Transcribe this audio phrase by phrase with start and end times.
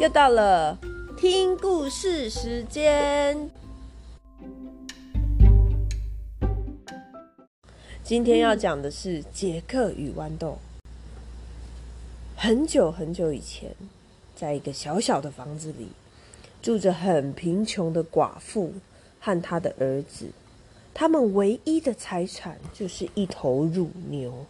[0.00, 0.78] 又到了
[1.18, 3.50] 听故事时间。
[8.02, 10.56] 今天要讲的是杰克与豌豆。
[12.34, 13.76] 很久很久以前，
[14.34, 15.88] 在一个小小的房子里，
[16.62, 18.72] 住着很贫穷的寡妇
[19.20, 20.30] 和她的儿子。
[20.94, 24.46] 他们唯一的财产就是一头乳牛，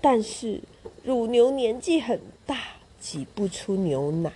[0.00, 0.60] 但是
[1.04, 2.58] 乳牛年纪很大，
[2.98, 4.32] 挤不出牛奶。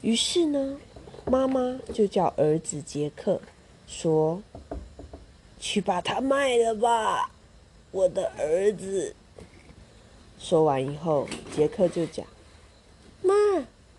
[0.00, 0.78] 于是呢，
[1.26, 3.40] 妈妈就叫儿子杰克
[3.86, 4.40] 说
[5.58, 7.30] ：“去把它卖了吧，
[7.90, 9.14] 我的儿子。”
[10.38, 12.24] 说完以后，杰克就讲
[13.22, 13.34] ：“妈，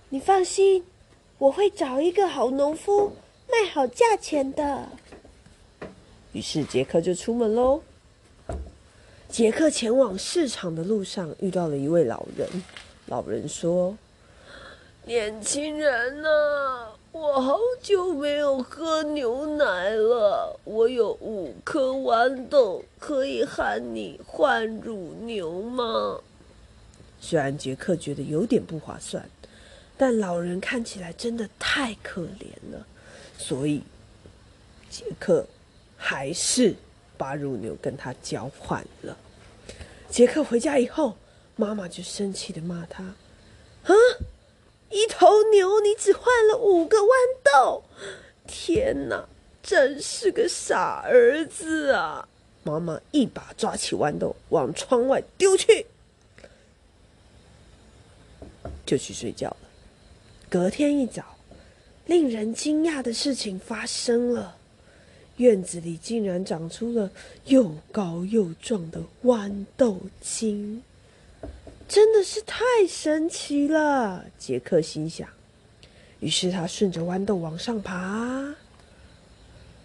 [0.08, 0.86] 你放心，
[1.38, 3.12] 我会找一个好农夫，
[3.52, 4.88] 卖好价钱的。”
[6.32, 7.82] 于是杰克就出门喽。
[9.28, 12.48] 杰克前往市场的路上遇到了一位老人。
[13.08, 13.98] 老人说
[15.10, 20.56] ：“年轻人呐，我好久没有喝牛奶了。
[20.64, 26.20] 我有五颗豌豆，可以和你换乳牛吗？”
[27.20, 29.28] 虽然杰克觉得有点不划算，
[29.98, 32.86] 但老人看起来真的太可怜了，
[33.36, 33.82] 所以
[34.92, 35.44] 杰克。
[36.02, 36.74] 还是
[37.18, 39.18] 把乳牛跟他交换了。
[40.10, 41.18] 杰克回家以后，
[41.58, 43.04] 妈妈就生气的骂他
[43.84, 43.92] ：“啊，
[44.90, 47.12] 一头牛你只换了五个豌
[47.44, 47.84] 豆！
[48.48, 49.28] 天哪，
[49.62, 52.28] 真是个傻儿子啊！”
[52.64, 55.86] 妈妈一把抓起豌豆往窗外丢去，
[58.86, 59.58] 就去睡觉了。
[60.50, 61.38] 隔天一早，
[62.06, 64.58] 令人惊讶的事情发生了。
[65.38, 67.10] 院子里竟然长出了
[67.46, 70.84] 又高又壮的豌豆茎，
[71.90, 74.24] 真的是太神奇了！
[74.38, 75.28] 杰克心想。
[76.20, 78.54] 于是他顺着豌豆往上爬，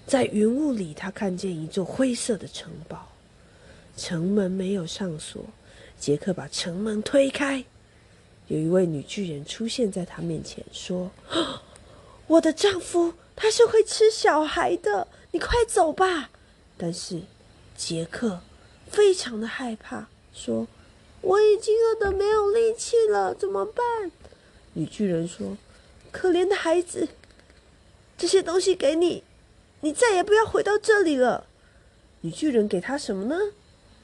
[0.06, 3.08] 在云雾里，他看见一座灰色的城堡，
[3.96, 5.42] 城门没有上锁。
[5.98, 7.64] 杰克把城门推开，
[8.48, 11.10] 有一位女巨人出现在他面前，说
[12.28, 16.28] ：“我的丈夫他是会吃小孩的。”你快走吧！
[16.76, 17.22] 但是
[17.76, 18.40] 杰克
[18.88, 20.66] 非常的害怕，说
[21.24, 24.12] ：“我已经饿得没有力气了，怎么办？”
[24.74, 25.56] 女巨人说
[26.12, 27.08] ：“可怜的孩子，
[28.16, 29.24] 这些东西给你，
[29.80, 31.46] 你再也不要回到这里了。”
[32.22, 33.36] 女巨人给他什么呢？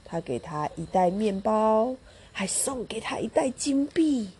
[0.04, 1.96] 他给他一袋面包，
[2.32, 4.30] 还送给他一袋金币。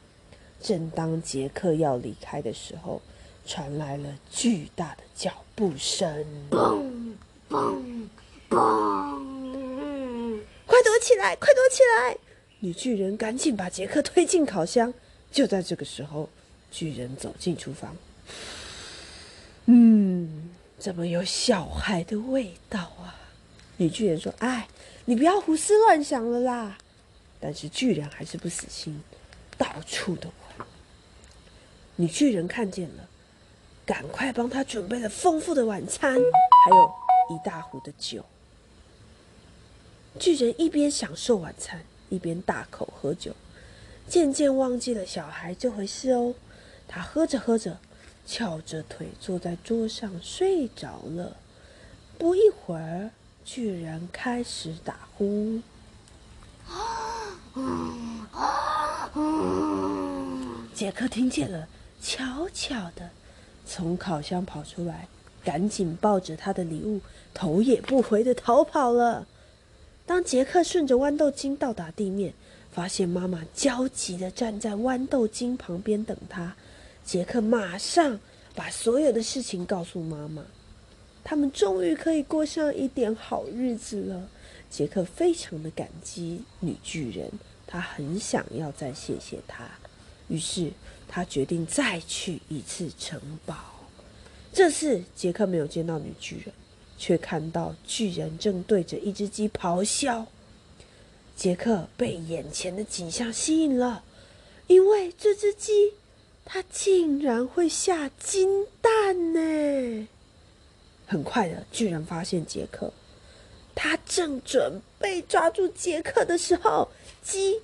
[0.60, 3.00] 正当杰克要离开的时候，
[3.46, 7.14] 传来了巨大的脚步声，嘣
[7.48, 8.08] 嘣
[8.50, 10.40] 嘣！
[10.66, 12.18] 快躲起来，快躲起来！
[12.60, 14.94] 女巨人赶紧把杰克推进烤箱。
[15.32, 16.28] 就在这个时候，
[16.70, 17.96] 巨人走进厨房，
[19.66, 23.14] 嗯，怎么有小孩的味道啊？
[23.76, 24.68] 女巨人说：“哎，
[25.04, 26.78] 你不要胡思乱想了啦！”
[27.40, 29.02] 但是巨人还是不死心，
[29.56, 30.28] 到处的
[30.58, 30.66] 闻。
[31.96, 33.08] 女巨人看见了。
[33.86, 36.92] 赶快帮他准备了丰富的晚餐，还有
[37.34, 38.24] 一大壶的酒。
[40.16, 43.34] 巨人一边享受晚餐，一边大口喝酒，
[44.06, 46.34] 渐渐忘记了小孩这回事哦。
[46.86, 47.78] 他喝着喝着，
[48.26, 51.36] 翘着腿坐在桌上睡着了。
[52.18, 53.10] 不一会儿，
[53.44, 55.60] 居然开始打呼。
[60.74, 61.68] 杰克听见了，
[62.02, 63.10] 悄悄的。
[63.64, 65.08] 从烤箱跑出来，
[65.44, 67.00] 赶紧抱着他的礼物，
[67.32, 69.26] 头也不回的逃跑了。
[70.10, 72.34] 当杰克顺着豌豆茎到达地面，
[72.72, 76.56] 发现妈妈焦急的站在豌豆茎旁边等他。
[77.04, 78.18] 杰克马上
[78.52, 80.44] 把所有的事情告诉妈妈，
[81.22, 84.28] 他们终于可以过上一点好日子了。
[84.68, 87.30] 杰克非常的感激女巨人，
[87.64, 89.64] 他很想要再谢谢她。
[90.26, 90.72] 于是
[91.06, 93.54] 他决定再去一次城堡。
[94.52, 96.52] 这次杰克没有见到女巨人，
[97.00, 100.26] 却看到巨人正对着一只鸡咆哮。
[101.34, 104.04] 杰克被眼前的景象吸引了，
[104.66, 105.94] 因为这只鸡
[106.44, 110.06] 它竟然会下金蛋呢！
[111.06, 112.92] 很快的，巨人发现杰克，
[113.74, 116.88] 他正准备抓住杰克的时候，
[117.22, 117.60] 鸡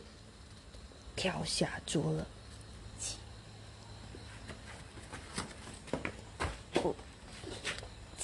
[1.15, 2.27] 跳下桌了。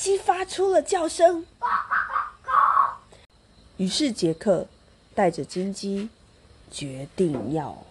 [0.03, 1.47] 鸡发出了叫声，
[3.77, 4.67] 于是杰克
[5.15, 6.09] 带着金鸡，
[6.73, 7.87] 决定要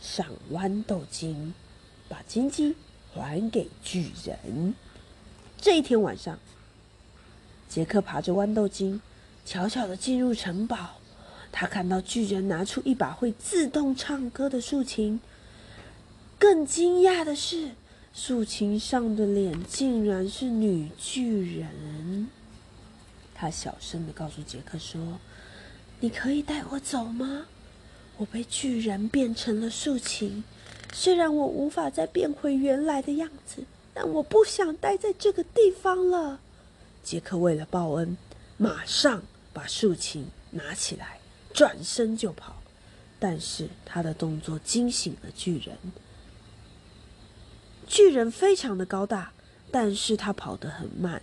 [0.00, 1.52] 上豌豆精，
[2.08, 2.76] 把金鸡
[3.12, 4.72] 还给巨人。
[5.60, 6.38] 这一天晚上，
[7.68, 9.00] 杰克爬着豌豆精，
[9.44, 10.90] 悄悄的进入城堡。
[11.50, 15.20] 他看到巨人拿出一把会自动唱歌的竖琴。
[16.38, 17.72] 更惊讶的是，
[18.20, 22.26] 竖琴上的脸竟然是女巨人。
[23.32, 25.20] 他小声的告诉杰克说
[26.00, 27.46] ：“你可以带我走吗？
[28.16, 30.42] 我被巨人变成了竖琴，
[30.92, 33.62] 虽然我无法再变回原来的样子，
[33.94, 36.40] 但我不想待在这个地方了。”
[37.04, 38.16] 杰克为了报恩，
[38.56, 39.22] 马上
[39.52, 41.20] 把竖琴拿起来，
[41.54, 42.56] 转身就跑。
[43.20, 45.78] 但是他的动作惊醒了巨人。
[47.88, 49.32] 巨人非常的高大，
[49.72, 51.22] 但是他跑得很慢。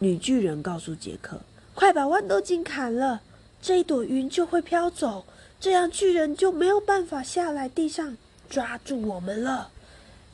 [0.00, 1.40] 女巨人告诉杰克
[1.74, 3.22] ：“快把豌豆茎砍了，
[3.62, 5.24] 这一朵云就会飘走，
[5.60, 8.16] 这样巨人就没有办法下来地上
[8.50, 9.70] 抓住我们了。”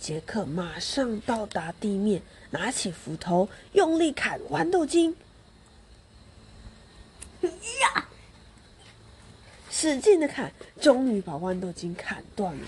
[0.00, 5.14] 杰克马上到达地面，拿起斧头，用力砍豌豆茎，
[7.42, 8.08] 呀，
[9.70, 12.66] 使劲的砍，终于把豌豆茎砍断了。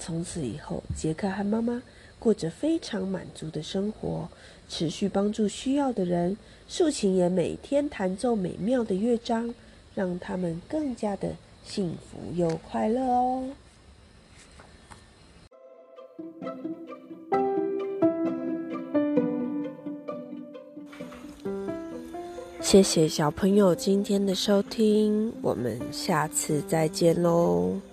[0.00, 1.82] 从此以后，杰克和妈妈
[2.18, 4.26] 过着非常满足的生活，
[4.68, 6.36] 持续帮助需要的人。
[6.66, 9.54] 竖琴也每天弹奏美妙的乐章，
[9.94, 13.48] 让他们更加的幸福又快乐哦。
[22.60, 27.89] 谢谢小朋友今天的收听，我们下次再见喽。